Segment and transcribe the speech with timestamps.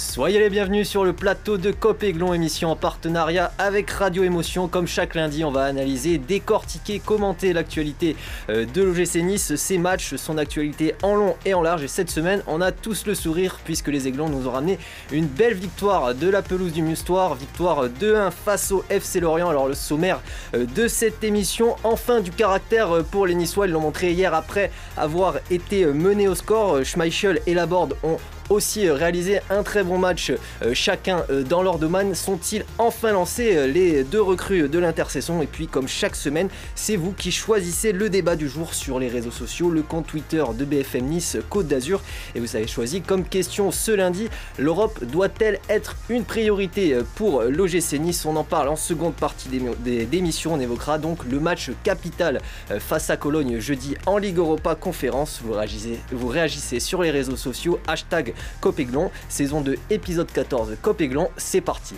[0.00, 4.66] Soyez les bienvenus sur le plateau de Copéglon, émission en partenariat avec Radio Émotion.
[4.66, 8.16] Comme chaque lundi, on va analyser, décortiquer, commenter l'actualité
[8.48, 11.84] euh, de l'OGC Nice, ses matchs, son actualité en long et en large.
[11.84, 14.78] Et cette semaine, on a tous le sourire puisque les Aiglons nous ont ramené
[15.12, 19.50] une belle victoire de la pelouse du Mustoir, victoire 2-1 face au FC Lorient.
[19.50, 20.22] Alors le sommaire
[20.54, 24.32] euh, de cette émission, enfin du caractère euh, pour les Niçois, ils l'ont montré hier
[24.32, 26.82] après avoir été menés au score.
[26.84, 28.16] Schmeichel et Laborde ont
[28.50, 30.32] aussi euh, réalisé un très bon match
[30.62, 32.14] euh, chacun euh, dans leur domaine.
[32.14, 37.12] Sont-ils enfin lancés les deux recrues de l'intercession Et puis comme chaque semaine, c'est vous
[37.12, 41.04] qui choisissez le débat du jour sur les réseaux sociaux, le compte Twitter de BFM
[41.06, 42.02] Nice Côte d'Azur.
[42.34, 47.98] Et vous avez choisi comme question ce lundi, l'Europe doit-elle être une priorité pour l'OGC
[48.00, 48.26] Nice?
[48.26, 50.54] On en parle en seconde partie d'émission.
[50.54, 52.40] On évoquera donc le match capital
[52.78, 55.40] face à Cologne jeudi en Ligue Europa Conférence.
[55.44, 61.28] Vous réagissez, vous réagissez sur les réseaux sociaux, hashtag Copéglon, saison 2, épisode 14 Copéglon,
[61.36, 61.94] c'est parti.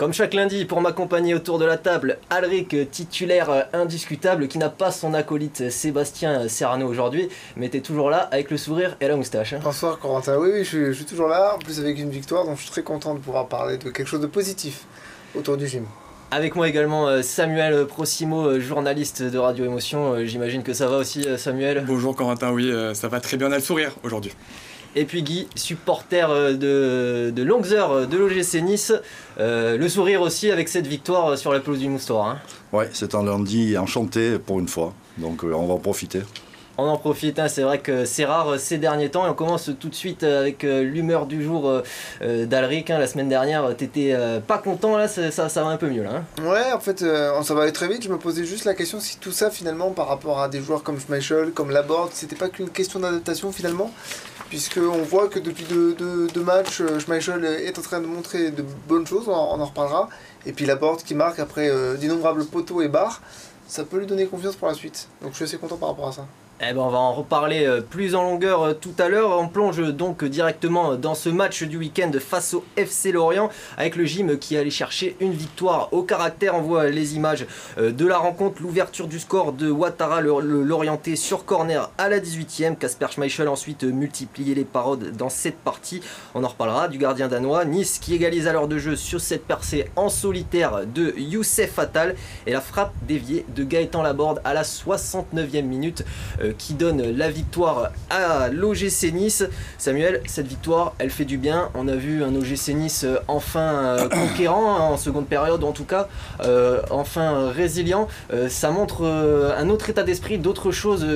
[0.00, 4.92] Comme chaque lundi, pour m'accompagner autour de la table, Alric, titulaire indiscutable, qui n'a pas
[4.92, 9.52] son acolyte Sébastien Serrano aujourd'hui, mais t'es toujours là avec le sourire et la moustache.
[9.52, 9.60] Hein.
[9.62, 12.62] Bonsoir Corentin, oui, oui je, suis, toujours là, en plus avec une victoire, donc je
[12.62, 14.86] suis très content de pouvoir parler de quelque chose de positif
[15.34, 15.84] autour du gym.
[16.32, 20.12] Avec moi également euh, Samuel Prosimo, euh, journaliste de Radio Émotion.
[20.12, 23.52] Euh, j'imagine que ça va aussi Samuel Bonjour Corentin, oui, ça va très bien, on
[23.52, 24.32] a le sourire aujourd'hui.
[24.94, 28.92] Et puis Guy, supporter de, de longues heures de l'OGC Nice,
[29.38, 32.26] le sourire aussi avec cette victoire sur la pelouse du Moustoir.
[32.26, 32.38] Hein.
[32.72, 36.20] Ouais, c'est un lundi enchanté pour une fois, donc on va en profiter
[36.80, 37.38] on en profite.
[37.38, 37.48] Hein.
[37.48, 40.22] c'est vrai que c'est rare euh, ces derniers temps et on commence tout de suite
[40.22, 41.82] euh, avec euh, l'humeur du jour
[42.20, 42.90] d'Alric.
[42.90, 42.98] Hein.
[42.98, 46.22] la semaine dernière, t'étais pas content là, ça, va un peu mieux là.
[46.38, 46.42] Hein?
[46.42, 48.02] Ouais, en fait, ça va aller très vite.
[48.02, 50.82] Je me posais juste la question si tout ça finalement par rapport à des joueurs
[50.82, 53.90] comme Schmeichel, comme Laborde, c'était pas qu'une question d'adaptation finalement?
[54.48, 59.28] Puisqu'on voit que depuis deux, matchs, Schmeichel est en train de montrer de bonnes choses,
[59.28, 60.08] on en, reparlera.
[60.44, 63.20] Et puis Laborde qui marque après d'innombrables poteaux et barres,
[63.68, 65.08] ça peut lui donner confiance pour la suite.
[65.22, 66.26] Donc je suis assez content par rapport à ça.
[66.62, 69.30] Eh ben on va en reparler euh, plus en longueur euh, tout à l'heure.
[69.40, 73.48] On plonge donc directement dans ce match du week-end face au FC Lorient
[73.78, 76.54] avec le gym qui allait chercher une victoire au caractère.
[76.54, 77.46] On voit les images
[77.78, 82.76] euh, de la rencontre, l'ouverture du score de Ouattara, l'orienté sur corner à la 18e.
[82.76, 86.02] Casper Schmeichel ensuite multiplié les parodes dans cette partie.
[86.34, 87.64] On en reparlera du gardien danois.
[87.64, 92.16] Nice qui égalise à l'heure de jeu sur cette percée en solitaire de Youssef Fatal
[92.46, 96.04] et la frappe déviée de Gaëtan Laborde à la 69e minute.
[96.50, 99.44] Euh, qui donne la victoire à l'OGC Nice.
[99.78, 101.70] Samuel, cette victoire, elle fait du bien.
[101.74, 105.72] On a vu un OGC Nice euh, enfin euh, conquérant hein, en seconde période, en
[105.72, 106.08] tout cas,
[106.90, 108.08] enfin résilient.
[108.48, 111.06] ça montre un autre état d'esprit, d'autres choses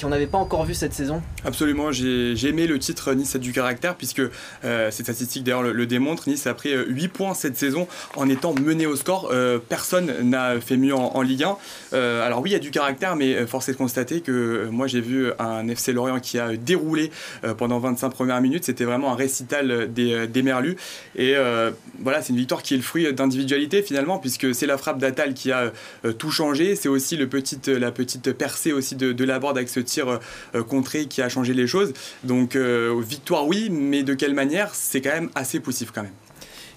[0.00, 1.22] qu'on n'avait pas encore vu cette saison.
[1.44, 4.22] Absolument, j'ai aimé le titre Nice a du caractère, puisque
[4.62, 6.28] ces statistiques d'ailleurs le, démontrent.
[6.28, 9.32] Nice a pris 8 points cette saison en étant mené au score.
[9.68, 11.56] personne n'a fait mieux en, en Ligue 1.
[12.22, 15.00] alors oui, il y a du caractère, mais force est de constater que moi, j'ai
[15.00, 17.10] vu un FC Lorient qui a déroulé
[17.44, 18.64] euh, pendant 25 premières minutes.
[18.64, 20.76] C'était vraiment un récital des, euh, des Merlus.
[21.16, 24.78] Et euh, voilà, c'est une victoire qui est le fruit d'individualité finalement, puisque c'est la
[24.78, 25.72] frappe d'Atal qui a
[26.18, 26.76] tout changé.
[26.76, 30.20] C'est aussi la petite percée aussi de, de la avec ce tir
[30.68, 31.92] contré qui a changé les choses.
[32.24, 34.74] Donc, victoire, oui, mais de quelle manière?
[34.74, 36.27] C'est quand même assez poussif quand même.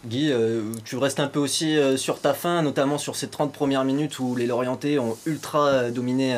[0.07, 3.53] Guy, euh, tu restes un peu aussi euh, sur ta fin, notamment sur ces 30
[3.53, 6.35] premières minutes où les Lorientais ont ultra euh, dominé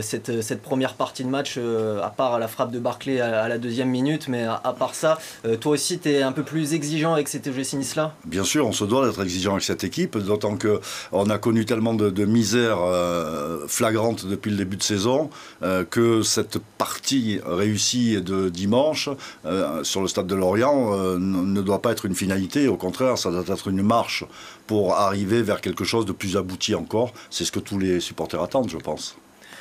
[0.00, 3.88] cette, cette, première partie de match, à part la frappe de Barclay à, la deuxième
[3.88, 5.18] minute, mais à, part ça,
[5.60, 8.72] toi aussi tu es un peu plus exigeant avec cet OGC Nice-là Bien sûr, on
[8.72, 12.78] se doit d'être exigeant avec cette équipe, d'autant qu'on a connu tellement de, de misère
[13.66, 15.30] flagrante depuis le début de saison
[15.90, 19.08] que cette partie réussie de dimanche
[19.82, 23.44] sur le stade de Lorient ne doit pas être une finalité au contraire, ça doit
[23.46, 24.24] être une marche
[24.66, 27.12] pour arriver vers quelque chose de plus abouti encore.
[27.30, 29.16] C'est ce que tous les supporters attendent, je pense.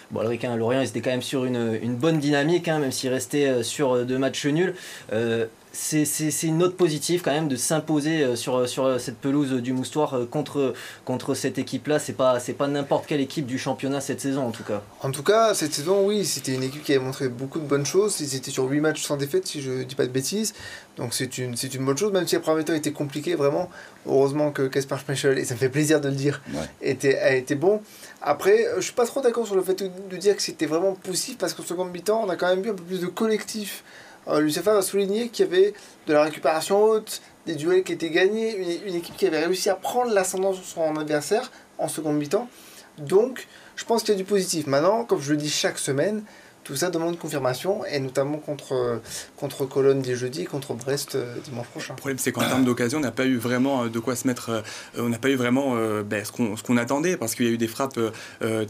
[0.09, 3.09] Bon, le hein, Lorient, ils étaient quand même sur une, bonne dynamique, hein, même s'ils
[3.09, 4.73] restaient euh, sur euh, deux matchs nuls.
[5.11, 5.47] Euh,
[5.79, 10.15] c'est une note positive quand même de s'imposer euh, sur, sur cette pelouse du Moustoir
[10.15, 10.73] euh, contre,
[11.05, 11.99] contre cette équipe-là.
[11.99, 14.81] C'est pas, pas n'importe quelle équipe du championnat cette saison en tout cas.
[15.01, 17.85] En tout cas, cette saison, oui, c'était une équipe qui avait montré beaucoup de bonnes
[17.85, 18.19] choses.
[18.21, 20.53] Ils étaient sur 8 matchs sans défaite, si je dis pas de bêtises.
[20.97, 23.69] Donc c'est une, une bonne chose, même si la première temps était compliquée, vraiment.
[24.07, 26.41] Heureusement que Kasper Schmeichel, et ça me fait plaisir de le dire,
[26.81, 27.81] était, a été bon.
[28.21, 31.37] Après, je suis pas trop d'accord sur le fait de, dire que c'était vraiment poussif,
[31.37, 34.06] parce qu'au second mi-temps, on a quand même vu un peu plus de collectif euh,
[34.39, 35.73] Lucifer va souligner qu'il y avait
[36.07, 39.75] de la récupération haute, des duels qui étaient gagnés, une, équipe qui avait réussi à
[39.75, 42.49] prendre l'ascendant sur son adversaire en seconde mi-temps.
[42.97, 44.67] Donc, je pense qu'il y a du positif.
[44.67, 46.23] Maintenant, comme je le dis chaque semaine,
[46.67, 49.01] tout ça demande confirmation, et notamment contre,
[49.37, 51.93] contre Cologne dès jeudi, contre Brest euh, dimanche prochain.
[51.93, 54.27] Le problème, c'est qu'en termes d'occasion, on n'a pas eu vraiment euh, de quoi se
[54.27, 54.49] mettre.
[54.49, 54.61] Euh,
[54.97, 57.67] on n'a pas eu vraiment ben, ce qu'on attendait, parce qu'il y a eu des
[57.67, 57.99] frappes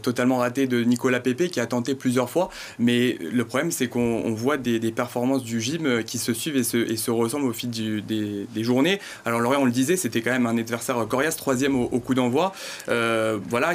[0.02, 2.50] totalement ratées de Nicolas Pepe qui a tenté plusieurs fois.
[2.78, 6.76] Mais le problème, c'est qu'on voit des, performances du gym qui se suivent et se,
[6.76, 9.00] et se ressemblent au fil des, des, journées.
[9.24, 12.52] Alors, Lorient, on le disait, c'était quand même un adversaire coriace, troisième au, coup d'envoi.
[12.86, 13.74] voilà.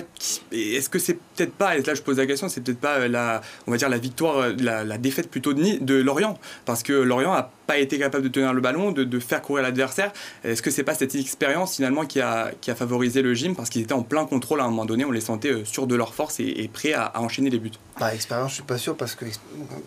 [0.51, 3.41] Est-ce que c'est peut-être pas, et là je pose la question, c'est peut-être pas la,
[3.67, 7.49] on va dire, la victoire euh, la, défaite plutôt de, Lorient, parce que Lorient n'a
[7.67, 10.11] pas été capable de tenir le ballon, de, faire courir l'adversaire.
[10.43, 13.55] Est-ce que c'est pas cette expérience finalement qui a, a favorisé le gym?
[13.55, 15.87] Parce qu'ils étaient en plein contrôle à un moment donné, on les sentait euh, sûrs
[15.87, 18.95] de leur force et, prêts à, enchaîner les buts bah, Expérience, je suis pas sûr
[18.95, 19.25] parce que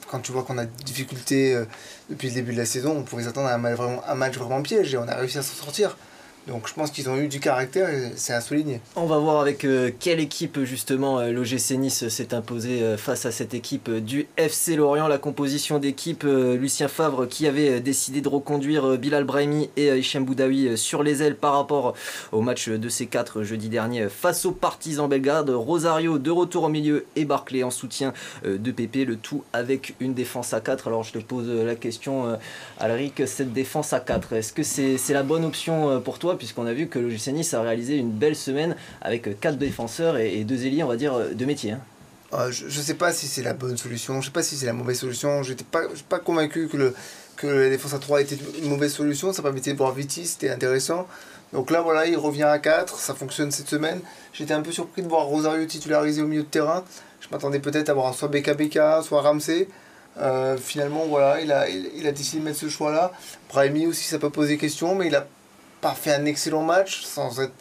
[0.09, 1.65] quand tu vois qu'on a des difficultés euh,
[2.11, 4.99] depuis le début de la saison, on pourrait s'attendre à un match vraiment piège et
[4.99, 5.97] on a réussi à s'en sortir.
[6.47, 8.81] Donc je pense qu'ils ont eu du caractère et c'est à souligner.
[8.95, 13.27] On va voir avec euh, quelle équipe justement euh, l'OGC Nice s'est imposé euh, face
[13.27, 15.09] à cette équipe du FC Lorient.
[15.09, 20.79] La composition d'équipe, Lucien Favre qui avait décidé de reconduire Bilal Brahimi et Hichem Boudaoui
[20.79, 21.95] sur les ailes par rapport
[22.31, 25.51] au match de ces quatre jeudi dernier face aux partisans Belgrade.
[25.51, 28.13] Rosario de retour au milieu et Barclay en soutien
[28.45, 30.89] de Pépé, le tout avec une défense à 4.
[30.89, 32.39] Alors je te pose la question,
[32.79, 36.73] Alric, cette défense à 4, est-ce que c'est la bonne option pour toi puisqu'on a
[36.73, 40.89] vu que l'OGC a réalisé une belle semaine avec quatre défenseurs et, deux ailiers, on
[40.89, 41.73] va dire, de métier.
[41.73, 41.81] Hein.
[42.33, 44.57] Ah, je ne sais pas si c'est la bonne solution, je ne sais pas si
[44.57, 45.43] c'est la mauvaise solution.
[45.43, 46.95] Je n'étais pas, pas convaincu que, le,
[47.43, 49.33] la défense à 3 était une mauvaise solution.
[49.33, 51.07] Ça permettait de voir Viti, c'était intéressant.
[51.53, 54.01] Donc là, voilà, il revient à 4, ça fonctionne cette semaine.
[54.33, 56.85] J'étais un peu surpris de voir Rosario titularisé au milieu de terrain.
[57.21, 59.69] Je m'attendais peut-être à voir soit BKBK, soit Ramsey.
[60.19, 63.13] Euh, finalement, voilà, il a, il, a décidé de mettre ce choix-là.
[63.51, 65.27] Brahimi aussi, ça peut poser question, mais il a
[65.81, 67.53] pas fait un excellent match sans être,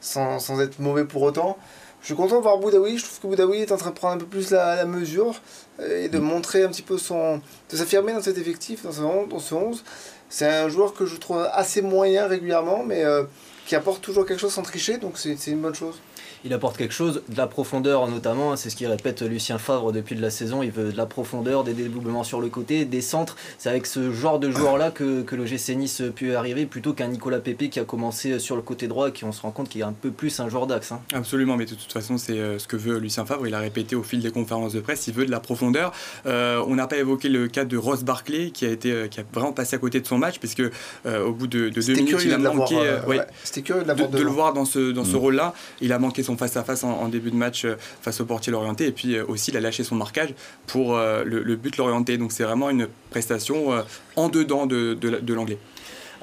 [0.00, 1.58] sans, sans, être mauvais pour autant.
[2.00, 2.98] Je suis content de voir Boudaoui.
[2.98, 5.40] Je trouve que Boudaoui est en train de prendre un peu plus la, mesure
[5.82, 7.40] et de montrer un petit peu son.
[7.70, 9.28] de s'affirmer dans cet effectif, dans ce 11.
[9.28, 9.84] Dans ce 11.
[10.28, 13.22] C'est un joueur que je trouve assez moyen régulièrement, mais euh,
[13.66, 15.98] qui apporte toujours quelque chose sans tricher, donc c'est une bonne chose
[16.44, 20.14] il apporte quelque chose, de la profondeur notamment, c'est ce qu'il répète Lucien Favre depuis
[20.14, 23.36] de la saison, il veut de la profondeur, des dédoublements sur le côté, des centres,
[23.58, 27.08] c'est avec ce genre de joueur-là que, que le GC Nice peut arriver, plutôt qu'un
[27.08, 29.68] Nicolas Pepe qui a commencé sur le côté droit et qui on se rend compte
[29.70, 30.92] qu'il est un peu plus un joueur d'axe.
[30.92, 31.00] Hein.
[31.14, 33.96] Absolument, mais de toute façon c'est euh, ce que veut Lucien Favre, il a répété
[33.96, 35.92] au fil des conférences de presse, il veut de la profondeur.
[36.26, 39.20] Euh, on n'a pas évoqué le cas de Ross Barclay qui a, été, euh, qui
[39.20, 40.62] a vraiment passé à côté de son match, puisque
[41.04, 42.76] au bout de, deux minutes il a manqué...
[42.76, 45.20] de, le voir dans ce, dans ce mm.
[45.20, 48.86] rôle-là, il a manqué son face-à-face en, début de match euh, face au portier Lorienté.
[48.86, 50.34] Et puis euh, aussi, il a lâché son marquage
[50.66, 52.18] pour euh, le, but Lorienté.
[52.18, 53.84] Donc c'est vraiment une prestation
[54.16, 55.58] en dedans de, de l'anglais.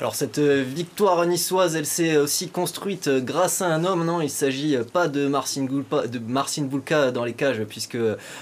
[0.01, 4.19] Alors cette euh, victoire niçoise, elle s'est aussi construite euh, grâce à un homme, non?
[4.19, 7.99] Il s'agit euh, pas de Marcin, Gulpa, de Marcin Bulka dans les cages, puisque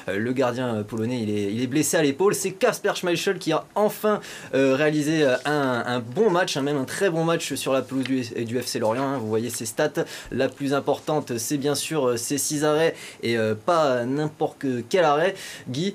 [0.08, 2.34] le gardien polonais, il est, il est blessé à l'épaule.
[2.34, 4.22] C'est Kasper Schmeichel qui a enfin
[4.54, 8.58] réalisé un, bon match, hein, même un très bon match sur la pelouse du, du
[8.58, 9.04] FC Lorient.
[9.04, 9.18] Hein.
[9.18, 10.06] Vous voyez ses stats.
[10.32, 13.36] La plus importante, c'est bien sûr ses 6 arrêts et
[13.66, 15.36] pas n'importe quel arrêt.
[15.68, 15.94] Guy,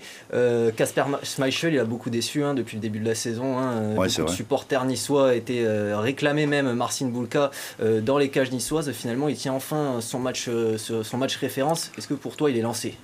[0.76, 3.56] Kasper Schmeichel, il a beaucoup déçu hein, depuis le début de la saison.
[3.96, 7.50] Ouais, beaucoup de supporters niçois étaient euh, réclamé même Marcin Bulka
[7.82, 8.90] euh, dans les cages niçoises.
[8.92, 11.90] Finalement, il tient enfin son match, euh, son match référence.
[11.98, 12.96] Est-ce que pour toi, il est lancé?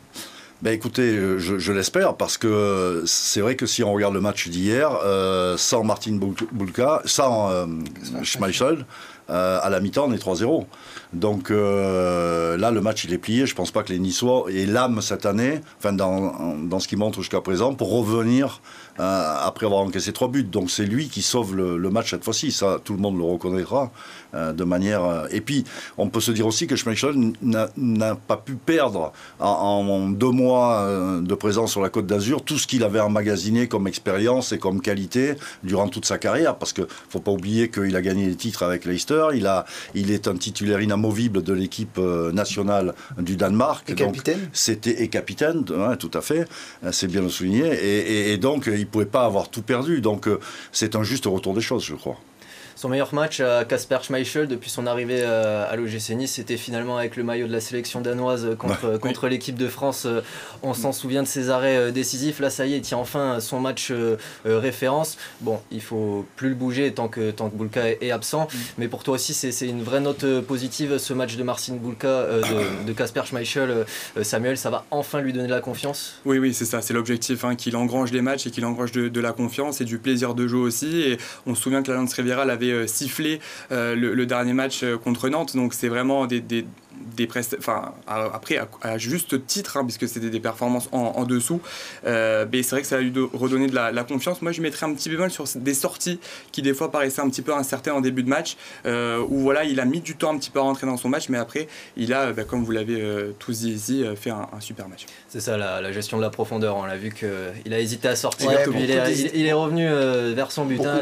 [0.63, 4.91] Ben écoutez, je, l'espère parce que c'est vrai que si on regarde le match d'hier,
[5.57, 6.19] sans Martin
[6.53, 7.67] Bulka, sans
[8.23, 8.85] Schmeichel,
[9.29, 10.67] à la mi-temps, on est 3-0.
[11.15, 13.47] Donc là, le match, il est plié.
[13.47, 16.89] Je ne pense pas que les Niçois aient l'âme cette année, enfin dans, dans ce
[16.89, 18.61] qu'ils montrent jusqu'à présent, pour revenir
[18.99, 20.43] euh, après avoir encaissé trois buts.
[20.43, 22.53] Donc c'est lui qui sauve le, match cette fois-ci.
[22.53, 23.91] Ça, tout le monde le reconnaîtra
[24.35, 25.05] euh, de manière.
[25.05, 25.65] Euh, et puis,
[25.97, 30.87] on peut se dire aussi que Schmeichel n'a pas pu perdre en, deux mois
[31.21, 34.81] de présence sur la Côte d'Azur tout ce qu'il avait emmagasiné comme expérience et comme
[34.81, 36.57] qualité durant toute sa carrière.
[36.57, 39.29] Parce qu'il ne faut pas oublier qu'il a gagné les titres avec Leicester.
[39.35, 43.89] Il, a, il est un titulaire inamovible de l'équipe nationale du Danemark.
[43.89, 44.51] Et capitaine?
[44.53, 46.47] C'était et capitaine, tout à fait.
[46.93, 47.73] C'est bien le souligner.
[47.73, 50.01] Et, et donc, il pouvait pas avoir tout perdu.
[50.01, 50.41] Donc euh,
[50.73, 52.19] c'est un juste retour des choses, je crois.
[52.81, 56.97] Son meilleur match à Kasper Schmeichel depuis son arrivée euh, à l'OGC Nice, c'était finalement
[56.97, 60.07] avec le maillot de la sélection danoise contre, contre l'équipe de France.
[60.07, 60.23] Euh,
[60.63, 62.41] on s'en souvient de ses arrêts euh, décisifs.
[62.41, 63.93] Là, ça y est, il tient enfin son match
[64.47, 65.19] référence.
[65.43, 68.49] Bon, il faut plus le bouger tant que, tant que Bulka est, absent.
[68.51, 68.59] Mm.
[68.79, 72.29] Mais pour toi aussi, c'est une vraie note positive ce match de Marcin Bulka,
[72.87, 73.85] de Kasper Schmeichel.
[74.23, 76.15] Samuel, ça va enfin lui donner de la confiance?
[76.25, 76.81] Oui, oui, c'est ça.
[76.81, 79.85] C'est l'objectif, hein, qu'il engrange les matchs et qu'il engrange de, de, la confiance et
[79.85, 81.03] du plaisir de jeu aussi.
[81.03, 83.41] Et on se souvient que la Riviera l'avait euh, sifflé
[83.73, 85.57] euh, le, dernier match euh, contre Nantes.
[85.57, 86.65] Donc c'est vraiment des, des
[87.59, 91.61] enfin après à, juste titre, hein, puisque c'était des performances en, dessous.
[92.05, 94.43] mais c'est vrai que ça a eu de redonner de la, confiance.
[94.43, 96.19] Moi, je mettrais un petit bémol sur des sorties
[96.53, 99.81] qui des fois paraissaient un petit peu incertaines en début de match, où voilà, il
[99.81, 102.13] a mis du temps un petit peu à rentrer dans son match, mais après, il
[102.13, 103.03] a, bah, comme vous l'avez
[103.39, 105.07] tous dit ici, fait un, super match.
[105.29, 106.77] C'est ça, la, gestion de la profondeur.
[106.77, 109.89] On l'a vu qu'il a hésité à sortir, il, est, revenu
[110.35, 110.81] vers son but.
[110.81, 111.01] Hein,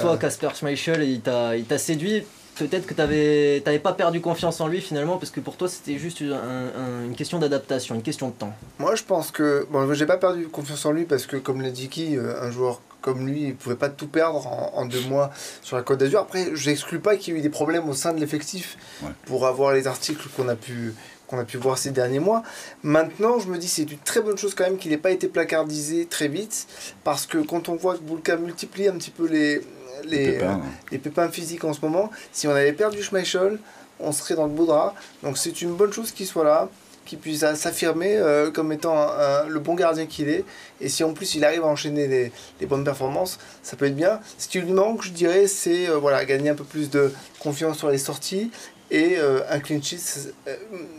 [0.00, 2.24] toi, Casper Schmeichel, il t'a séduit
[2.56, 5.98] peut-être que tu n'avais pas perdu confiance en lui finalement, parce que pour toi c'était
[5.98, 8.52] juste une question d'adaptation, une question de temps.
[8.78, 9.66] Moi je pense que.
[9.70, 12.50] Bon, j'ai pas perdu confiance en lui parce que, comme l'a dit qui, euh, un
[12.50, 15.30] joueur comme lui, il pouvait pas tout perdre en, deux mois
[15.62, 16.20] sur la Côte d'Azur.
[16.20, 18.78] Après, je n'exclus pas qu'il y ait eu des problèmes au sein de l'effectif
[19.26, 20.94] pour avoir les articles qu'on a pu
[21.26, 22.42] qu'on a pu voir ces derniers mois.
[22.82, 25.28] Maintenant, je me dis c'est une très bonne chose quand même qu'il n'ait pas été
[25.28, 26.66] placardisé très vite,
[27.04, 29.62] parce que quand on voit que Boulka multiplie un petit peu les,
[30.04, 32.10] les, pépins, les pépins physiques en ce moment.
[32.32, 33.58] Si on avait perdu Schmeichel,
[34.00, 34.94] on serait dans le beau drap.
[35.22, 36.68] Donc c'est une bonne chose qu'il soit là,
[37.04, 39.08] qu'il puisse s'affirmer euh, comme étant
[39.48, 40.44] le bon gardien qu'il est.
[40.80, 43.96] Et si en plus il arrive à enchaîner les, les, bonnes performances, ça peut être
[43.96, 44.20] bien.
[44.38, 47.78] Ce qui lui manque, je dirais, c'est euh, voilà, gagner un peu plus de confiance
[47.78, 48.50] sur les sorties
[48.92, 50.32] et un clean sheet,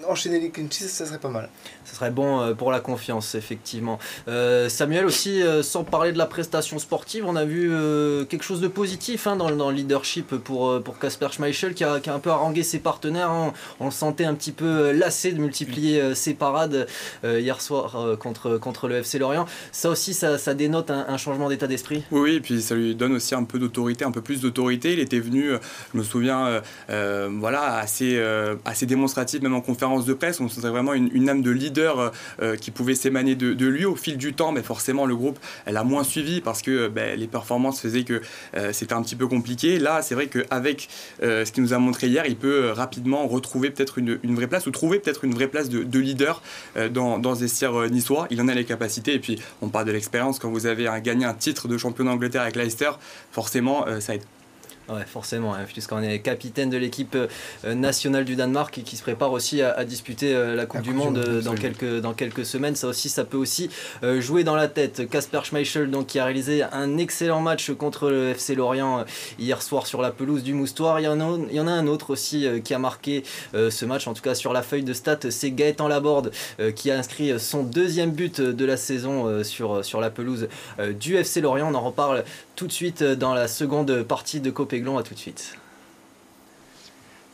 [0.08, 1.50] enchaîner les clean sheets, ça serait pas mal
[1.86, 4.00] ce serait bon euh, pour la confiance, effectivement.
[4.28, 7.72] Euh, Samuel aussi, euh, sans parler de la prestation sportive, on a vu
[8.30, 12.00] quelque chose de positif hein, dans, dans, le leadership pour pour Kasper Schmeichel qui a,
[12.00, 13.30] qui a, un peu harangué ses partenaires.
[13.30, 13.54] Hein.
[13.80, 16.88] On, le sentait un petit peu lassé de multiplier ses parades
[17.24, 19.46] hier soir contre, contre le FC Lorient.
[19.72, 22.04] Ça aussi, ça, ça dénote un, changement d'état d'esprit.
[22.12, 24.94] Oui, et puis ça lui donne aussi un peu d'autorité, un peu plus d'autorité.
[24.94, 25.52] Il était venu,
[25.94, 28.22] je me souviens, voilà, assez,
[28.66, 30.40] assez démonstratif, même en conférence de presse.
[30.40, 32.10] On sentait vraiment une, âme de leader euh,
[32.42, 35.78] euh, qui pouvait s'émaner de, lui au fil du temps, mais forcément le groupe elle
[35.78, 38.22] a moins suivi parce que ben, les performances faisaient que
[38.56, 39.80] euh, c'était un petit peu compliqué.
[39.80, 40.90] Là, c'est vrai qu'avec
[41.22, 44.72] ce qu'il nous a montré hier, il peut rapidement retrouver peut-être une, vraie place ou
[44.72, 46.42] trouver peut-être une vraie place de, leader
[46.92, 48.28] dans, dans ce vestiaire niçois.
[48.30, 50.40] Il en a les capacités et puis on parle de l'expérience.
[50.40, 52.92] Quand vous avez gagné un titre de champion d'Angleterre avec Leicester,
[53.32, 54.24] forcément ça aide.
[54.90, 59.02] Ouais, forcément, hein, puisqu'on est capitaine de l'équipe euh, nationale du Danemark et qui se
[59.02, 62.76] prépare aussi à, disputer euh, la Coupe du Monde euh, dans quelques, dans quelques semaines.
[62.76, 63.70] Ça aussi, ça peut aussi
[64.20, 65.10] jouer dans la tête.
[65.10, 69.06] Kasper Schmeichel, donc, qui a réalisé un excellent match contre le FC Lorient
[69.40, 71.00] hier soir sur la pelouse du Moustoir.
[71.00, 73.24] Il y en a, il y en a un autre aussi qui a marqué
[73.54, 76.32] ce match, en tout cas sur la feuille de stats, c'est Gaëtan Laborde
[76.76, 80.48] qui a inscrit son deuxième but de la saison sur, sur la pelouse
[81.00, 81.70] du FC Lorient.
[81.72, 82.24] On en reparle
[82.64, 84.98] tout de suite dans la seconde partie de Copéglon.
[84.98, 85.58] À tout de suite.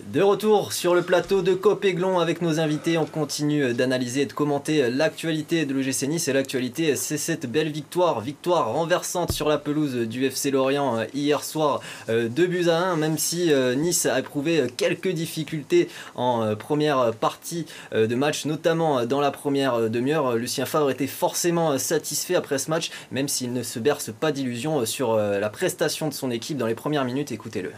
[0.07, 4.33] De retour sur le plateau de Copéglon avec nos invités, on continue d'analyser et de
[4.33, 9.57] commenter l'actualité de l'OGC Nice et l'actualité c'est cette belle victoire, victoire renversante sur la
[9.57, 13.75] pelouse du FC Lorient euh, hier soir, 2 euh, buts à 1 même si euh,
[13.75, 20.35] Nice a éprouvé quelques difficultés en première partie de match, notamment dans la première demi-heure.
[20.35, 24.85] Lucien Favre était forcément satisfait après ce match, même s'il ne se berce pas d'illusions
[24.85, 27.71] sur la prestation de son équipe dans les premières minutes, écoutez-le.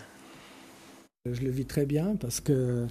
[1.29, 2.87] Je le vis très bien parce que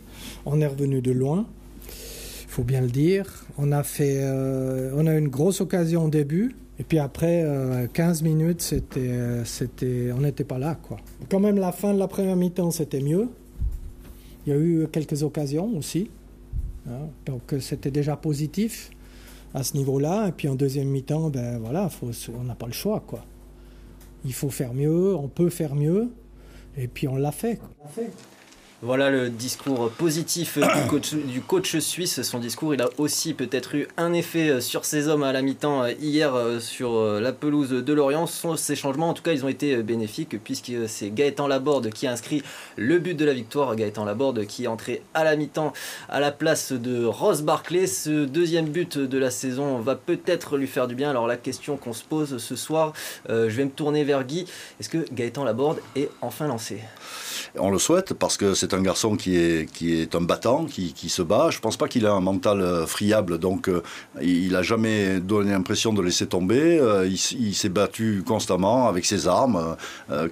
[0.47, 1.49] on est revenu de loin.
[1.89, 3.45] Il faut bien le dire.
[3.59, 6.55] On a fait, euh, on a eu une grosse occasion au début.
[6.79, 7.45] Et puis après
[7.93, 10.99] 15 euh, minutes, c'était, c'était, on n'était pas là, quoi.
[11.29, 13.31] Quand même, la fin de la première mi-temps, c'était mieux.
[14.47, 16.09] Il y a eu quelques occasions aussi.
[16.89, 17.09] Hein.
[17.27, 18.91] donc c'était déjà positif
[19.55, 20.29] à ce niveau-là.
[20.29, 21.91] Et puis en deuxième mi-temps, ben voilà,
[22.33, 23.25] on n'a pas le choix, quoi.
[24.25, 26.11] Il faut faire mieux, on peut faire mieux.
[26.77, 27.59] Et puis on l'a fait.
[28.83, 30.59] Voilà le discours positif
[31.27, 32.23] du coach, suisse.
[32.23, 35.43] Son discours, il a aussi peut-être eu un effet euh, sur ces hommes à la
[35.43, 38.27] mi-temps euh, hier euh, sur la pelouse de Lorient.
[38.27, 42.13] Ces changements, en tout cas, ils ont été bénéfiques puisque c'est Gaëtan Laborde qui a
[42.13, 42.43] inscrit
[42.79, 43.77] le but de la victoire.
[43.77, 45.75] Gaëtan Laborde qui est entré à la mi-temps
[46.09, 47.87] à la place de Ross Barclay.
[47.87, 51.11] Ce deuxième but de la saison va peut-être lui faire du bien.
[51.11, 52.95] Alors la question qu'on se pose ce soir,
[53.29, 54.47] je vais me tourner vers Guy.
[54.81, 56.81] Est-ce que Gaëtan Laborde est enfin lancé?
[57.59, 61.49] On le souhaite parce que c'est un garçon qui est, un battant, qui, se bat.
[61.51, 63.83] Je ne pense pas qu'il a un mental euh, friable, donc euh,
[64.23, 66.79] il n'a jamais donné l'impression de laisser tomber.
[66.79, 69.77] Euh, il, s'est battu constamment avec ses armes,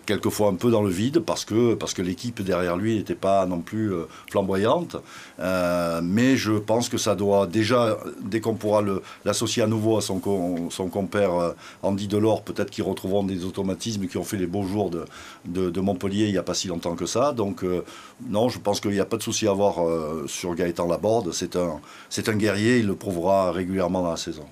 [0.07, 3.93] quelquefois un peu dans le vide parce que, l'équipe derrière lui n'était pas non plus
[4.31, 4.97] flamboyante.
[5.39, 8.83] mais je pense que ça doit déjà, dès qu'on pourra
[9.25, 14.25] l'associer à nouveau à son, compère Andy Delors, peut-être qu'ils retrouveront des automatismes qui ont
[14.25, 17.33] fait les beaux jours de Montpellier il n'y a pas si longtemps que ça.
[17.33, 17.85] Donc, euh,
[18.29, 21.33] non, je pense qu'il n'y a pas de souci à avoir euh, sur Gaëtan Laborde.
[21.33, 24.45] C'est un, c'est un guerrier, il le prouvera régulièrement dans la saison.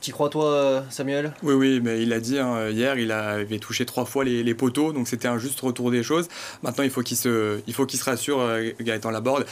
[0.00, 1.32] T'y crois toi, Samuel?
[1.42, 4.92] Oui, oui, mais il a dit hein, hier, il avait touché trois fois les, poteaux,
[4.92, 6.28] donc c'était un juste retour des choses.
[6.62, 8.38] Maintenant, il faut qu'il se, il faut qu'il se rassure,
[8.80, 9.44] Gaëtan Laborde.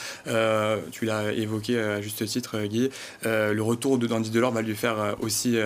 [0.93, 2.91] tu l'as évoqué à juste titre, Guy.
[3.25, 5.57] le retour de Dandy Delors va lui faire aussi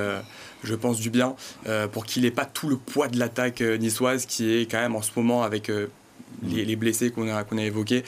[0.64, 1.34] je pense, du bien
[1.92, 5.02] pour qu'il n'ait pas tout le poids de l'attaque niçoise qui est quand même en
[5.02, 5.70] ce moment avec
[6.42, 8.04] les, blessés qu'on a, qu'on a évoqués,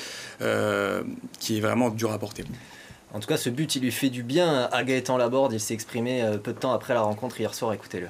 [1.39, 2.45] qui est vraiment dur à porter.
[3.15, 5.53] En tout cas, ce but, il lui fait du bien à Gaëtan Laborde.
[5.53, 7.75] Il s'est exprimé euh, peu de temps après la rencontre hier soir.
[7.75, 8.09] Écoutez-le.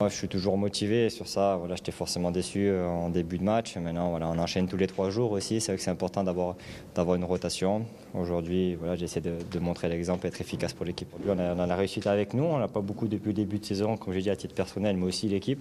[0.00, 1.56] Moi, je suis toujours motivé sur ça.
[1.56, 3.74] Voilà, j'étais forcément déçu euh, en début de match.
[3.78, 5.62] Maintenant, voilà, on enchaîne tous les trois jours aussi.
[5.62, 6.56] C'est vrai que c'est important d'avoir,
[6.94, 7.86] d'avoir une rotation.
[8.12, 11.08] Aujourd'hui, voilà, j'essaie de, de montrer l'exemple et être efficace pour l'équipe.
[11.26, 12.44] On a, on a la réussite avec nous.
[12.44, 14.98] On n'a pas beaucoup depuis le début de saison, comme j'ai dit à titre personnel,
[14.98, 15.60] mais aussi l'équipe.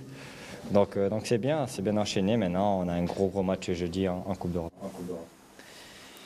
[0.72, 2.38] Donc, euh, donc c'est bien, c'est bien enchaîné.
[2.38, 4.72] Maintenant, on a un gros gros match jeudi en, en Coupe d'Europe.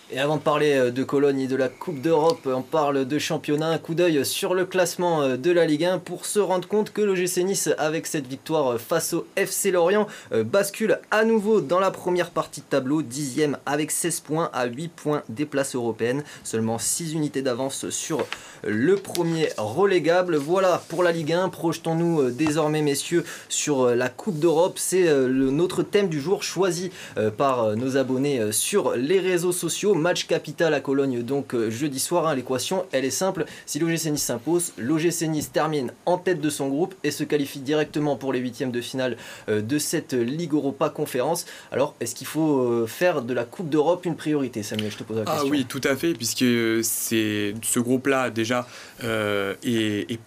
[0.09, 3.19] Et avant de parler euh, de Cologne et de la Coupe d'Europe, on parle de
[3.19, 3.67] championnat.
[3.67, 6.93] Un coup d'œil sur le classement euh, de la Ligue 1 pour se rendre compte
[6.93, 10.07] que l'OGC Nice, avec cette victoire euh, face au FC Lorient,
[10.45, 14.87] bascule à nouveau dans la première partie de tableau, dixième avec 16 points à 8
[14.87, 16.23] points des places européennes.
[16.45, 18.25] Seulement 6 unités d'avance sur
[18.63, 20.37] le premier relégable.
[20.37, 21.49] Voilà pour la Ligue 1.
[21.49, 24.77] Projetons-nous désormais, messieurs, sur la Coupe d'Europe.
[24.77, 26.91] C'est notre thème du jour choisi
[27.37, 32.27] par nos abonnés sur les réseaux sociaux match capital à Cologne donc euh, jeudi soir.
[32.27, 33.45] Hein, l'équation elle est simple.
[33.65, 37.59] Si l'OGC Nice s'impose, l'OGC Nice termine en tête de son groupe et se qualifie
[37.59, 39.17] directement pour les huitièmes de finale
[39.49, 41.45] euh, de cette Ligue Europa Conférence.
[41.71, 45.03] Alors est-ce qu'il faut euh, faire de la Coupe d'Europe une priorité Samuel, je te
[45.03, 45.47] pose la ah question.
[45.47, 46.45] Ah oui, tout à fait, puisque
[46.83, 48.67] c'est ce groupe-là déjà
[49.01, 50.19] est,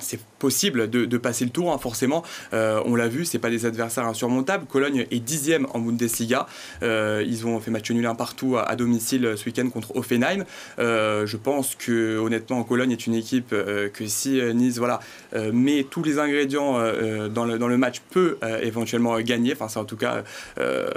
[0.00, 2.24] c'est possible de, passer le tour, hein, forcément.
[2.52, 4.66] Euh, on l'a vu, c'est pas des adversaires insurmontables.
[4.66, 6.46] Cologne est dixième en Bundesliga.
[6.82, 10.44] Euh, ils ont fait match nul un partout à, domicile ce week-end contre Offenheim.
[10.78, 15.00] Euh, je pense que honnêtement, Cologne est une équipe que si Nice voilà,
[15.52, 16.78] met tous les ingrédients
[17.28, 19.52] dans, le, dans le match, peut éventuellement gagner.
[19.52, 20.24] Enfin, c'est en tout cas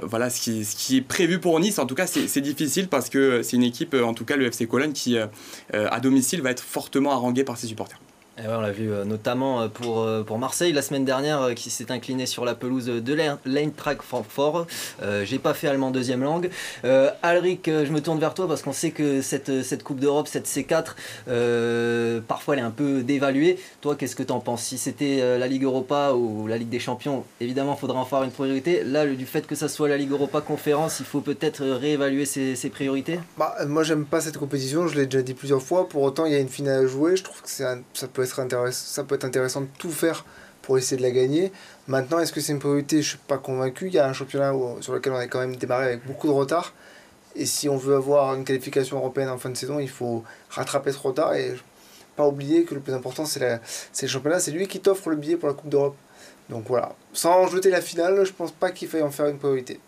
[0.01, 1.79] voilà, ce qui, ce qui est prévu pour Nice.
[1.79, 4.67] En tout cas, c'est difficile parce que c'est une équipe, en tout cas le FC
[4.67, 5.17] Cologne, qui
[5.73, 7.99] à domicile va être fortement haranguée par ses supporters.
[8.39, 11.69] Eh on l'a vu euh, notamment euh, pour, euh, pour Marseille la semaine dernière qui
[11.69, 14.65] s'est incliné sur la pelouse de l'Eintracht Francfort.
[15.03, 16.49] Euh, J'ai pas fait allemand deuxième langue.
[17.21, 20.47] Alric, je me tourne vers toi parce qu'on sait que cette, cette Coupe d'Europe, cette
[20.47, 23.59] C4, parfois elle est un peu dévaluée.
[23.81, 24.63] Toi, qu'est-ce que tu en penses?
[24.63, 28.23] Si c'était la Ligue Europa ou la Ligue des Champions, évidemment, il faudrait en faire
[28.23, 28.83] une priorité.
[28.83, 32.55] Là, du fait que ça soit la Ligue Europa Conférence, il faut peut-être réévaluer ses,
[32.55, 33.19] ses priorités?
[33.37, 35.87] Bah, Moi, j'aime pas cette compétition, je l'ai déjà dit plusieurs fois.
[35.87, 37.15] Pour autant, il y a une finale à jouer.
[37.15, 37.77] Je trouve que ça
[38.11, 40.25] peut ça peut être intéressant de tout faire
[40.61, 41.51] pour essayer de la gagner.
[41.87, 42.97] Maintenant, est-ce que c'est une priorité?
[42.97, 43.87] Je ne suis pas convaincu.
[43.87, 46.31] Il y a un championnat sur lequel on a quand même démarré avec beaucoup de
[46.31, 46.73] retard.
[47.35, 50.91] Et si on veut avoir une qualification européenne en fin de saison, il faut rattraper
[50.91, 51.55] ce retard et
[52.15, 54.39] pas oublier que le plus important, c'est le championnat.
[54.39, 55.95] C'est lui qui t'offre le billet pour la Coupe d'Europe.
[56.49, 56.95] Donc voilà.
[57.11, 59.79] Sans jeter la finale, je pense pas qu'il faille en faire une priorité.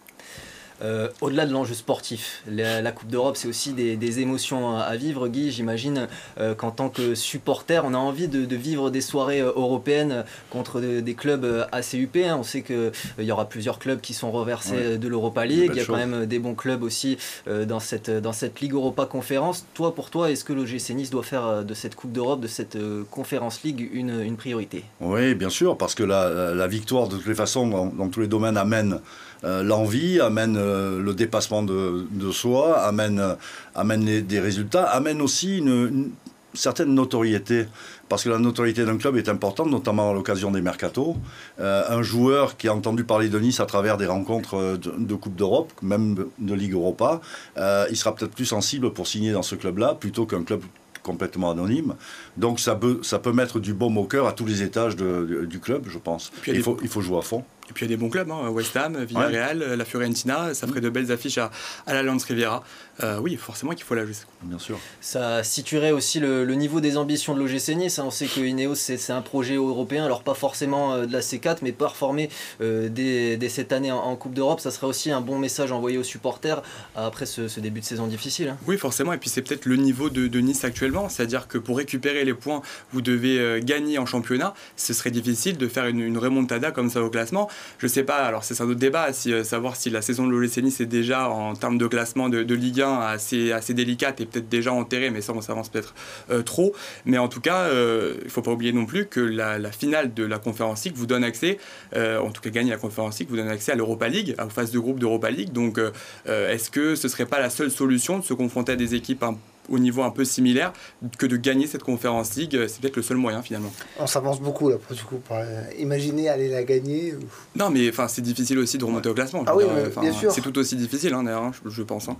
[0.81, 5.27] Euh, au-delà de l'enjeu sportif, la, Coupe d'Europe, c'est aussi des, émotions à vivre.
[5.27, 6.07] Guy, j'imagine
[6.39, 10.79] euh, qu'en tant que supporter, on a envie de, vivre des soirées euh, européennes contre
[10.79, 12.15] des clubs assez UP.
[12.17, 12.37] Hein.
[12.39, 15.71] On sait qu'il y aura plusieurs clubs qui sont reversés de l'Europa League.
[15.73, 19.05] Il y a quand même des bons clubs aussi dans, cette, dans cette Ligue Europa
[19.05, 19.65] Conférence.
[19.73, 22.77] Toi, pour toi, est-ce que l'OGC Nice doit faire de cette Coupe d'Europe, de cette
[23.11, 24.85] Conférence League, une, une, priorité?
[25.01, 28.57] Oui, bien sûr, parce que la, victoire, de toutes les façons, dans tous les domaines,
[28.57, 28.99] amène
[29.45, 33.35] euh, l'envie, amène euh, le dépassement de, soi, amène, euh,
[33.75, 36.11] amène des résultats, amène aussi une,
[36.53, 37.65] certaine notoriété
[38.07, 41.17] parce que la notoriété d'un club est importante, notamment à l'occasion des mercatos.
[41.59, 45.73] un joueur qui a entendu parler de Nice à travers des rencontres de, Coupe d'Europe,
[45.81, 47.19] même de Ligue Europa,
[47.57, 50.61] il sera peut-être plus sensible pour signer dans ce club-là plutôt qu'un club
[51.03, 51.95] complètement anonyme.
[52.37, 55.59] Donc ça peut, ça peut mettre du baume au cœur à tous les étages du
[55.59, 56.31] club, je pense.
[56.47, 57.43] il, faut, il faut jouer à fond.
[57.69, 58.49] Et puis il y a des bons clubs, hein.
[58.49, 61.51] West Ham, Villarreal, la Fiorentina, ça ferait de belles affiches à,
[61.87, 62.63] à la Lance Riviera.
[63.03, 64.15] Euh, oui, forcément qu'il faut la jouer.
[64.43, 64.79] Bien sûr.
[65.01, 67.99] Ça situerait aussi le, niveau des ambitions de l'OGC Nice.
[67.99, 68.03] Hein.
[68.05, 71.57] On sait que Ineos, c'est un projet européen, alors pas forcément euh, de la C4,
[71.61, 72.29] mais performer
[72.61, 76.03] euh, dès, cette année en, Coupe d'Europe, ça serait aussi un bon message envoyé aux
[76.03, 76.61] supporters
[76.95, 78.49] après ce, début de saison difficile.
[78.49, 78.57] Hein.
[78.65, 79.11] Oui, forcément.
[79.11, 81.09] Et puis c'est peut-être le niveau de, Nice actuellement.
[81.09, 82.61] C'est-à-dire que pour récupérer les points,
[82.93, 84.53] vous devez gagner en championnat.
[84.77, 87.49] Ce serait difficile de faire une, une remontada comme ça au classement.
[87.77, 90.57] Je sais pas alors c'est un autre débat, euh, savoir si la saison de l'OGC
[90.81, 95.09] est déjà en termes de classement de, Ligue 1 assez, délicate et peut-être déjà enterrée,
[95.09, 95.93] mais ça on s'avance peut-être
[96.29, 96.73] euh, trop.
[97.05, 100.13] Mais en tout cas, euh, il ne faut pas oublier non plus que la, finale
[100.13, 101.57] de la Conférence League vous donne accès,
[101.95, 104.71] en tout cas gagner la Conférence League vous donne accès à l'Europa League, aux phases
[104.71, 105.51] de groupe d'Europa League.
[105.51, 105.79] Donc
[106.25, 109.23] est-ce que ce ne serait pas la seule solution de se confronter à des équipes
[109.23, 109.37] un
[109.69, 110.73] au niveau un peu similaire,
[111.17, 113.71] que de gagner cette Conférence League, c'est peut-être le seul moyen finalement.
[113.99, 115.37] On s'avance beaucoup là, du coup, pour
[115.77, 117.13] imaginer aller la gagner.
[117.55, 119.43] Non, mais enfin, c'est difficile aussi de remonter au classement.
[119.47, 119.63] Ah oui,
[120.01, 120.31] bien sûr.
[120.31, 122.09] C'est tout aussi difficile, hein, d'ailleurs, hein, je, pense.
[122.09, 122.17] Hein.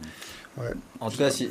[1.02, 1.50] En tout cas, si,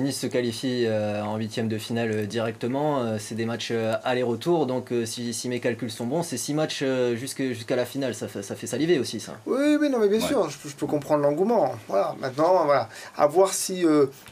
[0.00, 3.72] Nice se qualifie euh, en huitième de finale euh, directement, euh, c'est des matchs
[4.04, 4.66] aller-retour.
[4.66, 8.14] Donc, si, mes calculs sont bons, c'est six matchs jusqu'à la finale.
[8.14, 9.34] Ça, ça, fait saliver aussi, ça.
[9.46, 11.72] Oui, mais non, mais bien sûr, je, peux comprendre l'engouement.
[11.88, 12.14] Voilà.
[12.20, 13.84] Maintenant, voilà, à voir si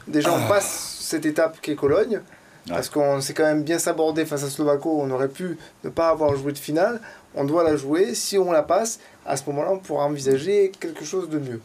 [0.07, 2.21] déjà on passe cette étape qu'est Cologne.
[2.69, 6.07] Parce qu'on s'est quand même bien sabordé face à Slovako, on aurait pu ne pas
[6.07, 7.01] avoir joué de finale.
[7.35, 8.15] On doit la jouer.
[8.15, 11.61] Si on la passe, à ce moment-là, on pourra envisager quelque chose de mieux.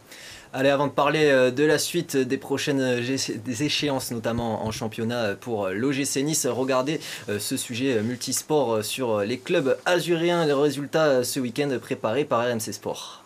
[0.51, 4.71] Allez, avant de parler euh, de la suite des prochaines euh, des échéances, notamment en
[4.71, 11.23] championnat euh, pour l'OGC Nice, regardez ce sujet multisport sur les clubs azuréens, les résultats
[11.23, 13.23] ce week-end préparés par RMC Sport.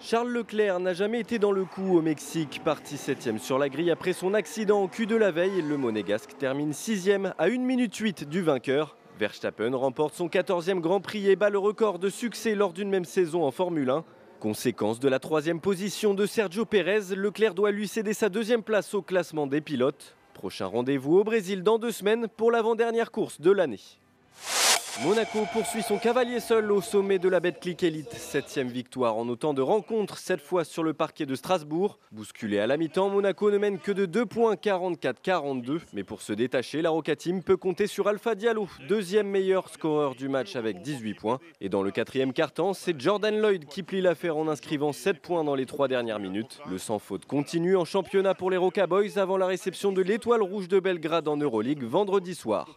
[0.00, 3.92] Charles Leclerc n'a jamais été dans le coup au Mexique, parti 7 sur la grille
[3.92, 5.62] après son accident au cul de la veille.
[5.62, 8.96] Le Monégasque termine 6 à 1 minute 8 du vainqueur.
[9.20, 13.04] Verstappen remporte son 14e Grand Prix et bat le record de succès lors d'une même
[13.04, 14.04] saison en Formule 1.
[14.40, 18.94] Conséquence de la troisième position de Sergio Pérez, Leclerc doit lui céder sa deuxième place
[18.94, 20.14] au classement des pilotes.
[20.32, 23.80] Prochain rendez-vous au Brésil dans deux semaines pour l'avant-dernière course de l'année.
[25.04, 28.12] Monaco poursuit son cavalier seul au sommet de la Betclic Elite.
[28.14, 32.00] Septième victoire en autant de rencontres, cette fois sur le parquet de Strasbourg.
[32.10, 35.82] Bousculé à la mi-temps, Monaco ne mène que de 2 points 44-42.
[35.92, 40.16] Mais pour se détacher, la Roca Team peut compter sur Alpha Diallo, deuxième meilleur scoreur
[40.16, 41.38] du match avec 18 points.
[41.60, 45.44] Et dans le quatrième quart-temps, c'est Jordan Lloyd qui plie l'affaire en inscrivant 7 points
[45.44, 46.58] dans les trois dernières minutes.
[46.68, 50.66] Le sans-faute continue en championnat pour les Roca Boys avant la réception de l'Étoile Rouge
[50.66, 52.76] de Belgrade en Euroleague vendredi soir.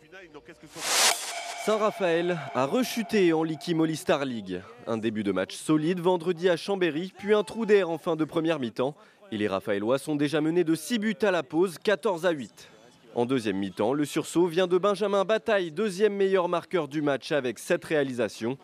[1.64, 4.64] Saint-Raphaël a rechuté en Licky Molly Star League.
[4.88, 8.26] Un début de match solide vendredi à Chambéry, puis un trou d'air en fin de
[8.26, 8.96] première mi-temps.
[9.32, 12.68] Et les Raphaélois sont déjà menés de 6 buts à la pause, 14 à 8.
[13.14, 17.60] En deuxième mi-temps, le sursaut vient de Benjamin Bataille, deuxième meilleur marqueur du match avec
[17.60, 18.58] 7 réalisations.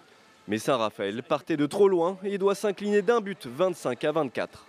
[0.48, 4.66] Mais Saint-Raphaël partait de trop loin et doit s'incliner d'un but, 25 à 24.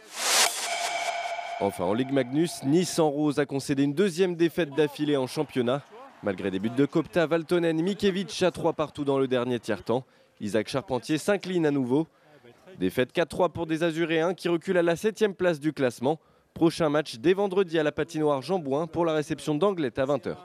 [1.60, 5.82] Enfin, en Ligue Magnus, Nice en rose a concédé une deuxième défaite d'affilée en championnat.
[6.24, 10.04] Malgré des buts de Kopta, Valtonen, Mikevic à 3 partout dans le dernier tiers-temps,
[10.40, 12.08] Isaac Charpentier s'incline à nouveau.
[12.78, 16.18] Défaite 4-3 pour des Azuréens qui reculent à la 7 place du classement.
[16.54, 20.36] Prochain match dès vendredi à la patinoire Jean Bouin pour la réception d'Anglet à 20h.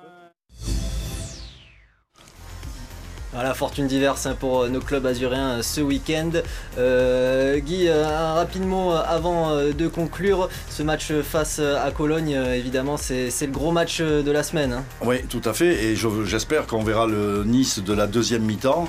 [3.34, 6.30] Voilà, fortune diverse hein, pour euh, nos clubs azuréens euh, ce week-end.
[6.78, 10.50] Euh, Guy, un rapide mot avant de conclure.
[10.70, 14.74] Ce match face à Cologne, évidemment, c'est le gros match de la semaine.
[14.74, 14.84] Hein.
[15.02, 15.84] Oui, tout à fait.
[15.84, 18.88] Et j'espère qu'on verra le Nice de la deuxième mi-temps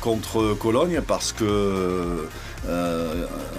[0.00, 2.26] contre Cologne parce que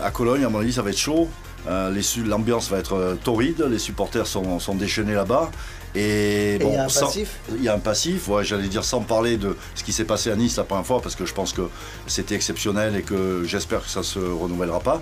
[0.04, 1.30] à Cologne, à mon avis, ça va être chaud.
[1.68, 5.52] L'ambiance va être torride, les supporters sont déchaînés là-bas
[5.96, 8.84] et, bon, il y a un passif Il y a un passif, ouais, j'allais dire
[8.84, 11.34] sans parler de ce qui s'est passé à Nice la première fois, parce que je
[11.34, 11.70] pense que
[12.08, 15.02] c'était exceptionnel et que j'espère que ça ne se renouvellera pas.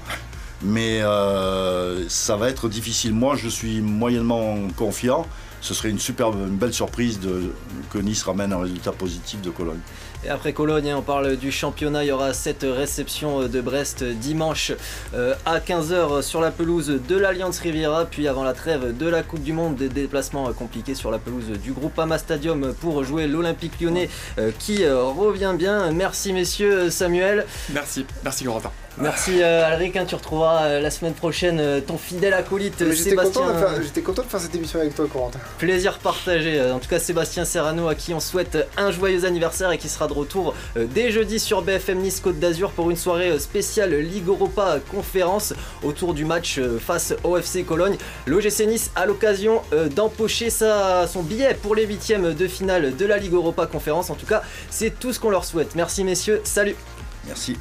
[0.61, 3.13] Mais euh, ça va être difficile.
[3.13, 5.25] Moi, je suis moyennement confiant.
[5.59, 7.53] Ce serait une superbe, une belle surprise de,
[7.91, 9.79] que Nice ramène un résultat positif de Cologne.
[10.25, 12.03] Et après Cologne, hein, on parle du championnat.
[12.03, 14.71] Il y aura cette réception de Brest dimanche
[15.13, 18.05] euh, à 15h sur la pelouse de l'Alliance Riviera.
[18.05, 21.49] Puis avant la trêve de la Coupe du Monde, des déplacements compliqués sur la pelouse
[21.61, 25.91] du groupe Ama Stadium pour jouer l'Olympique lyonnais euh, qui euh, revient bien.
[25.91, 27.45] Merci messieurs, Samuel.
[27.69, 28.71] Merci, merci Corentin.
[28.97, 33.41] Merci Alric, hein, tu retrouveras la semaine prochaine ton fidèle acolyte Sébastien.
[33.81, 35.39] J'étais content, de faire cette émission avec toi Corentin.
[35.57, 36.61] Plaisir partagé.
[36.71, 40.07] En tout cas Sébastien Serrano à qui on souhaite un joyeux anniversaire et qui sera
[40.13, 44.27] retour euh, dès jeudi sur BFM Nice Côte d'Azur pour une soirée euh, spéciale Ligue
[44.27, 45.53] Europa conférence
[45.83, 47.97] autour du match euh, face au FC Cologne.
[48.27, 49.61] L'OGC Nice a l'occasion
[49.95, 54.09] d'empocher son billet pour les huitièmes de finale de la Ligue Europa conférence.
[54.09, 55.75] En tout cas, c'est tout ce qu'on leur souhaite.
[55.75, 56.75] Merci messieurs, salut
[57.25, 57.57] Merci.